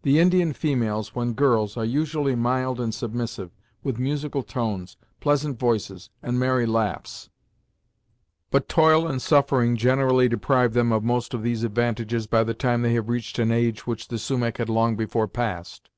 The 0.00 0.18
Indian 0.18 0.54
females, 0.54 1.14
when 1.14 1.34
girls, 1.34 1.76
are 1.76 1.84
usually 1.84 2.34
mild 2.34 2.80
and 2.80 2.94
submissive, 2.94 3.50
with 3.82 3.98
musical 3.98 4.42
tones, 4.42 4.96
pleasant 5.20 5.58
voices 5.58 6.08
and 6.22 6.40
merry 6.40 6.64
laughs, 6.64 7.28
but 8.50 8.66
toil 8.66 9.06
and 9.06 9.20
suffering 9.20 9.76
generally 9.76 10.26
deprive 10.26 10.72
them 10.72 10.90
of 10.90 11.04
most 11.04 11.34
of 11.34 11.42
these 11.42 11.64
advantages 11.64 12.26
by 12.26 12.44
the 12.44 12.54
time 12.54 12.80
they 12.80 12.94
have 12.94 13.10
reached 13.10 13.38
an 13.38 13.52
age 13.52 13.86
which 13.86 14.08
the 14.08 14.16
Sumach 14.16 14.56
had 14.56 14.70
long 14.70 14.96
before 14.96 15.28
passed. 15.28 15.90